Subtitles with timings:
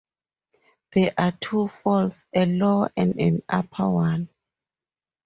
[0.93, 4.29] There are two falls, a lower and an upper one.